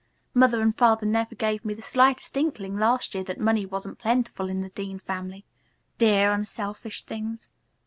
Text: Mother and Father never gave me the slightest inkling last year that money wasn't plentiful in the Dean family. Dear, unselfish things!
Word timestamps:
Mother 0.33 0.61
and 0.63 0.75
Father 0.75 1.05
never 1.05 1.35
gave 1.35 1.63
me 1.63 1.75
the 1.75 1.81
slightest 1.83 2.35
inkling 2.35 2.75
last 2.75 3.13
year 3.13 3.23
that 3.25 3.39
money 3.39 3.67
wasn't 3.67 3.99
plentiful 3.99 4.49
in 4.49 4.61
the 4.61 4.69
Dean 4.69 4.97
family. 4.97 5.45
Dear, 5.99 6.31
unselfish 6.31 7.03
things! 7.03 7.47